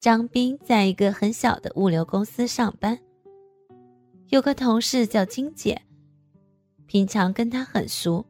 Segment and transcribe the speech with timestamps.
[0.00, 2.98] 张斌在一个很小的物流公司上班，
[4.30, 5.82] 有个同事叫金姐，
[6.86, 8.24] 平常跟他很熟。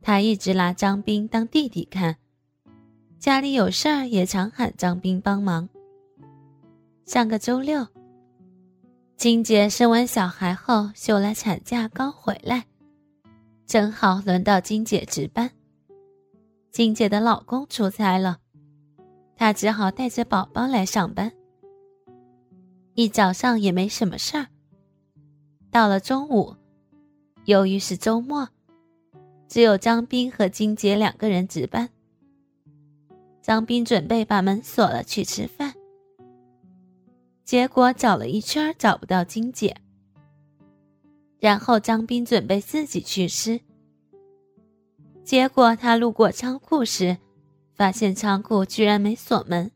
[0.00, 2.16] 他一直拿张斌当弟弟看，
[3.18, 5.68] 家里有事儿也常喊张斌帮忙。
[7.06, 7.84] 上个周六，
[9.16, 12.66] 金姐生完小孩后休了产假，刚回来，
[13.66, 15.50] 正好轮到金姐值班。
[16.70, 18.43] 金姐的老公出差了。
[19.36, 21.32] 他只好带着宝宝来上班。
[22.94, 24.46] 一早上也没什么事儿。
[25.70, 26.54] 到了中午，
[27.44, 28.48] 由于是周末，
[29.48, 31.90] 只有张斌和金姐两个人值班。
[33.42, 35.74] 张斌准备把门锁了去吃饭，
[37.44, 39.76] 结果找了一圈找不到金姐。
[41.40, 43.60] 然后张斌准备自己去吃，
[45.24, 47.18] 结果他路过仓库时。
[47.74, 49.72] 发现仓库居然没锁门，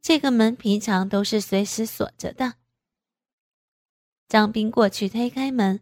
[0.00, 2.54] 这个门平常都是随时锁着的。
[4.26, 5.80] 张斌过去推开门，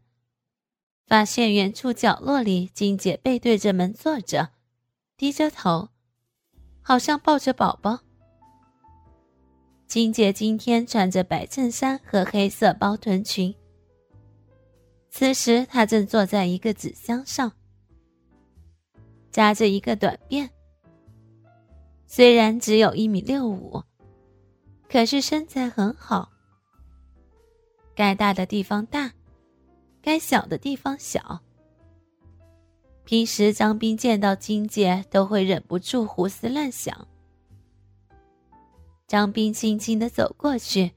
[1.06, 4.50] 发现远处角落里金姐背对着门坐着，
[5.16, 5.90] 低着头，
[6.82, 8.00] 好像抱着宝宝。
[9.86, 13.54] 金姐今天穿着白衬衫和黑色包臀裙，
[15.08, 17.52] 此时她正坐在一个纸箱上。
[19.32, 20.48] 扎着一个短辫，
[22.06, 23.82] 虽然只有一米六五，
[24.88, 26.30] 可是身材很好。
[27.94, 29.10] 该大的地方大，
[30.02, 31.40] 该小的地方小。
[33.04, 37.08] 平时张斌见到金姐都会忍不住胡思乱想。
[39.08, 40.92] 张斌轻轻的走过去，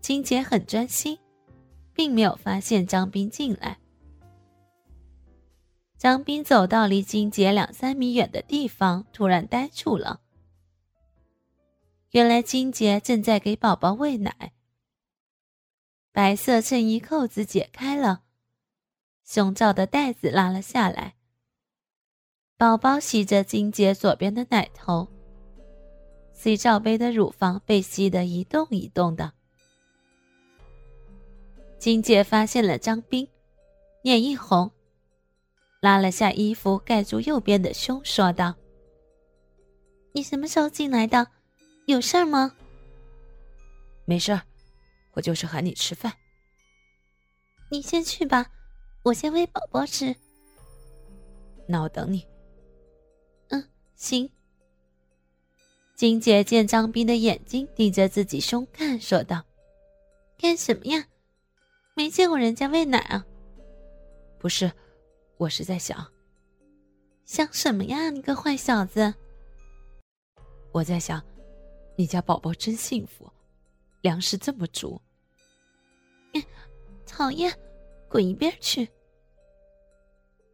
[0.00, 1.18] 金姐很专心，
[1.94, 3.78] 并没有发现张斌进来。
[6.02, 10.20] 张斌走到离金姐两三米远的地方，突然呆住了。
[12.10, 14.50] 原来金姐正在给宝宝喂奶。
[16.10, 18.24] 白色衬衣扣子解开了，
[19.24, 21.14] 胸罩的带子拉了下来。
[22.56, 25.06] 宝宝吸着金姐左边的奶头
[26.32, 29.34] ，C 罩杯的乳房被吸得一动一动的。
[31.78, 33.28] 金姐发现了张斌，
[34.02, 34.68] 脸一红。
[35.82, 38.54] 拉了下衣服盖住右边的胸，说道
[40.14, 41.26] ：“你什么时候进来的？
[41.86, 42.54] 有事儿吗
[44.06, 44.42] ？”“没事儿，
[45.14, 46.12] 我就是喊你吃饭。
[47.68, 48.48] ”“你先去吧，
[49.02, 50.14] 我先喂宝宝吃。
[51.66, 52.24] ”“那我等你。
[53.50, 54.30] ”“嗯，行。”
[55.96, 59.42] 金姐见张斌的眼睛盯着自己胸看，说道
[60.38, 61.08] ：“干什么呀？
[61.94, 63.26] 没见过人家喂奶啊
[64.38, 64.70] ？”“不是。”
[65.38, 66.12] 我是在想，
[67.24, 68.10] 想什么呀？
[68.10, 69.12] 你个坏小子！
[70.70, 71.22] 我在想，
[71.96, 73.30] 你家宝宝真幸福，
[74.02, 75.00] 粮食这么足。
[77.06, 77.52] 讨厌，
[78.08, 78.88] 滚一边去！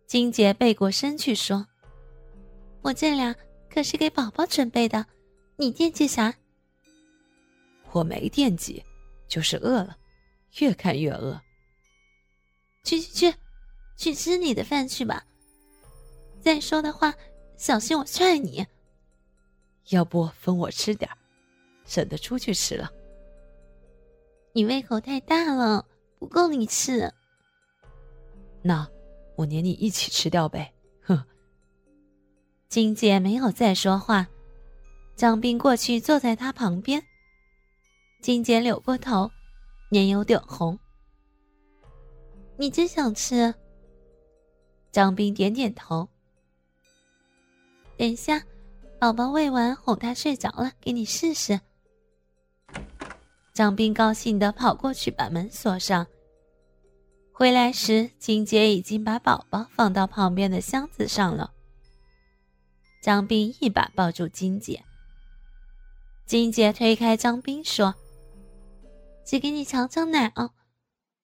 [0.06, 1.66] 金姐背过身去说
[2.82, 3.36] ：“我这俩
[3.70, 5.06] 可是给宝宝准备的，
[5.56, 6.34] 你惦记啥？”
[7.92, 8.82] 我没惦记，
[9.28, 9.96] 就是饿了，
[10.58, 11.40] 越看越饿。
[12.82, 13.38] 去去去！
[13.98, 15.22] 去吃你的饭去吧。
[16.40, 17.14] 再说的话，
[17.56, 18.64] 小心我踹你。
[19.90, 21.10] 要不分我吃点
[21.84, 22.90] 省得出去吃了。
[24.52, 25.84] 你胃口太大了，
[26.18, 27.12] 不够你吃。
[28.62, 28.88] 那
[29.36, 30.72] 我连你一起吃掉呗。
[31.02, 31.22] 哼。
[32.68, 34.28] 金姐没有再说话，
[35.16, 37.02] 张斌过去坐在她旁边。
[38.20, 39.30] 金姐扭过头，
[39.90, 40.78] 脸有点红。
[42.56, 43.54] 你真想吃？
[44.90, 46.08] 张斌点点头。
[47.96, 48.44] 等一下，
[48.98, 51.60] 宝宝喂完，哄他睡着了，给你试试。
[53.52, 56.06] 张斌高兴的跑过去，把门锁上。
[57.32, 61.52] 回来时，金姐已经把宝宝放到旁边的箱子上了。
[63.00, 64.84] 张斌一把抱住金姐。
[66.26, 67.94] 金姐推开张斌说
[69.24, 70.52] ：“只给你尝尝奶哦，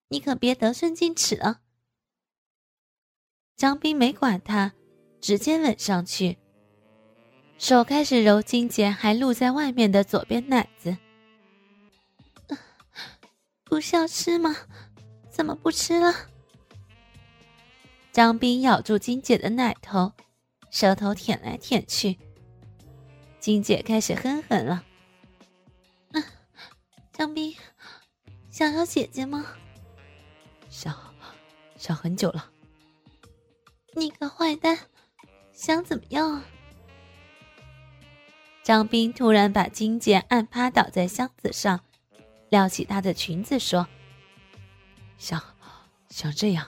[0.09, 1.61] 你可别得寸进尺啊。”
[3.57, 4.73] 张斌没管他，
[5.21, 6.39] 直接吻上去，
[7.57, 10.97] 手开始揉金姐还露在外面的左边奶子。
[13.63, 14.57] 不是要吃吗？
[15.31, 16.13] 怎么不吃了？
[18.13, 20.13] 张斌咬住金姐的奶头，
[20.71, 22.19] 舌头舔来舔去。
[23.41, 24.85] 金姐开始哼哼了。
[27.13, 27.57] 张斌，
[28.51, 29.47] 想要姐姐吗？
[30.69, 30.97] 想，
[31.77, 32.51] 想很久了。
[33.97, 34.79] 你个坏蛋，
[35.53, 36.45] 想怎么样啊？
[38.63, 41.81] 张斌突然把金姐按趴倒在箱子上，
[42.49, 43.87] 撩起她的裙子说
[45.17, 45.41] ：“像，
[46.09, 46.67] 像这样。”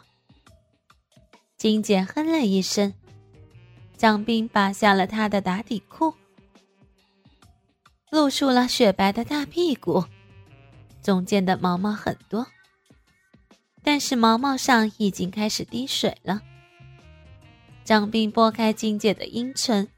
[1.56, 2.94] 金姐哼了一声。
[3.96, 6.14] 张斌拔下了她的打底裤，
[8.10, 10.04] 露出了雪白的大屁股，
[11.02, 12.46] 中间的毛毛很多，
[13.82, 16.42] 但是毛毛上已经开始滴水了。
[17.86, 19.88] 张兵拨开金姐的阴唇。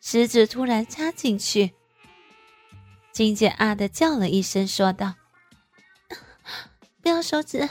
[0.00, 1.72] 食指突然插进去，
[3.10, 5.14] 金姐啊的叫了一声，说道
[7.02, 7.68] ：“不要手指，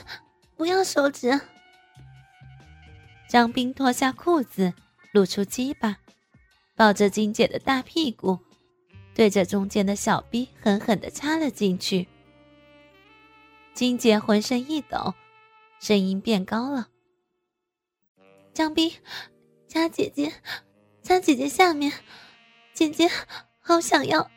[0.54, 1.40] 不要手指。”
[3.30, 4.74] 张斌脱下裤子，
[5.12, 5.96] 露出鸡巴，
[6.74, 8.38] 抱着金姐的大屁股，
[9.14, 12.06] 对着中间的小逼狠狠的插了进去。
[13.72, 15.14] 金姐浑身一抖，
[15.80, 16.88] 声音变高了
[18.52, 18.92] ：“张斌，
[19.76, 20.32] 插姐姐，
[21.02, 21.92] 插姐姐下面。”
[22.72, 23.10] 姐姐，
[23.60, 24.30] 好想要！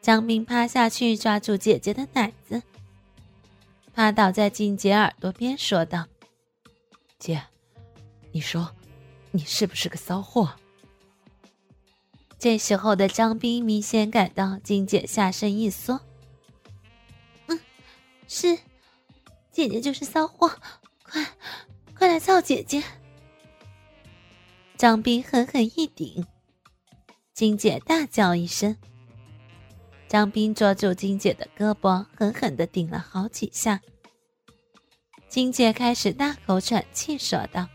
[0.00, 2.62] 张斌趴下去抓住姐姐的奶子，
[3.92, 6.06] 趴倒在静姐耳朵边说道
[7.18, 7.42] ：“姐，
[8.30, 8.72] 你说，
[9.32, 10.52] 你是不是个骚货？”
[12.38, 16.00] 这时候的张斌明显感到静姐下身一缩
[17.48, 17.58] ，“嗯，
[18.28, 18.56] 是，
[19.50, 20.56] 姐姐就是骚货，
[21.02, 21.26] 快，
[21.96, 22.80] 快来操姐姐！”
[24.80, 26.24] 张斌狠狠一顶。
[27.34, 28.78] 金姐大叫一声，
[30.08, 33.82] 张斌抓住金姐的胳膊，狠狠的顶了好几下。
[35.28, 37.68] 金姐开始大口喘气，说道：“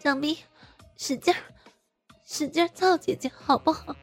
[0.00, 0.36] 张斌，
[0.96, 1.32] 使劲，
[2.24, 3.94] 使劲儿操姐姐，好不好？”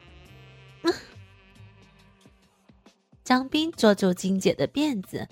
[3.22, 5.28] 张斌捉住金姐的辫子，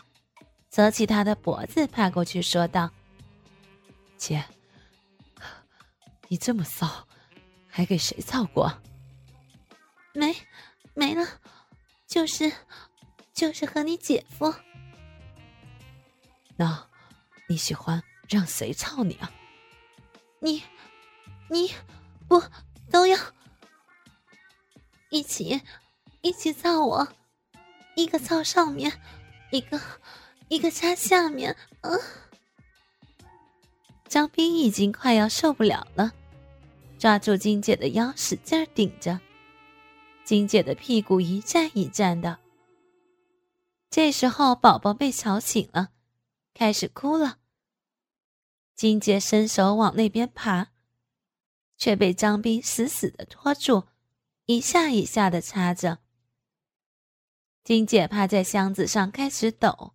[0.70, 2.90] 扯起她的脖子，爬过去说道
[4.18, 4.44] ：“姐，
[6.32, 7.06] 你这么骚。”
[7.68, 8.70] 还给谁操过？
[10.14, 10.34] 没，
[10.94, 11.26] 没了，
[12.06, 12.52] 就是，
[13.32, 14.54] 就是和你姐夫。
[16.56, 16.86] 那，
[17.48, 19.32] 你喜欢让谁操你啊？
[20.38, 20.62] 你，
[21.48, 21.70] 你，
[22.28, 22.42] 不
[22.90, 23.18] 都要
[25.08, 25.62] 一起，
[26.20, 27.08] 一起操我，
[27.96, 29.00] 一个操上面，
[29.50, 29.80] 一个，
[30.48, 31.56] 一个插下面。
[31.80, 31.98] 嗯，
[34.08, 36.12] 张斌已经快要受不了了。
[37.02, 39.18] 抓住金姐的腰，使劲顶着。
[40.24, 42.38] 金姐的屁股一站一站的。
[43.90, 45.90] 这时候，宝宝被吵醒了，
[46.54, 47.38] 开始哭了。
[48.76, 50.68] 金姐伸手往那边爬，
[51.76, 53.88] 却被张斌死死的拖住，
[54.46, 55.98] 一下一下的插着。
[57.64, 59.94] 金姐趴在箱子上开始抖。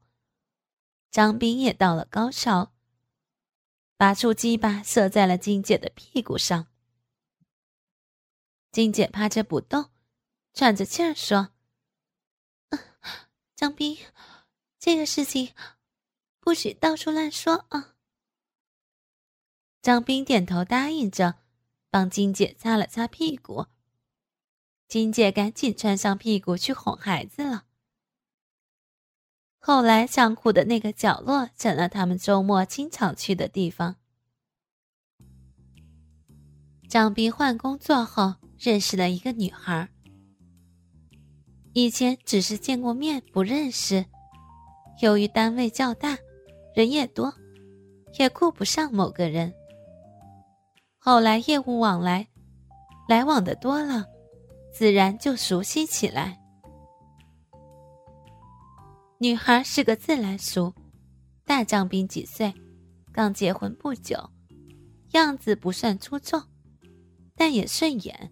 [1.10, 2.74] 张斌也到了高潮，
[3.96, 6.68] 拔出鸡巴射在了金姐的屁股上。
[8.72, 9.90] 金姐趴着不动，
[10.54, 11.50] 喘着气儿说
[13.56, 13.98] ：“张斌，
[14.78, 15.54] 这个事情
[16.40, 17.96] 不许到处乱说啊。”
[19.82, 21.40] 张斌点头答应着，
[21.90, 23.66] 帮金姐擦了擦屁股。
[24.88, 27.66] 金姐赶紧穿上屁股去哄孩子了。
[29.58, 33.96] 后来，仓库的那个角落成了他们周末经常去的地方。
[36.88, 38.36] 张斌换工作后。
[38.60, 39.88] 认识了一个女孩，
[41.74, 44.06] 以前只是见过面不认识。
[45.02, 46.18] 由于单位较大，
[46.74, 47.32] 人也多，
[48.18, 49.54] 也顾不上某个人。
[50.98, 52.28] 后来业务往来，
[53.08, 54.06] 来往的多了，
[54.74, 56.40] 自然就熟悉起来。
[59.20, 60.74] 女孩是个自来熟，
[61.46, 62.52] 大张兵几岁，
[63.12, 64.32] 刚结婚不久，
[65.12, 66.42] 样子不算出众，
[67.36, 68.32] 但也顺眼。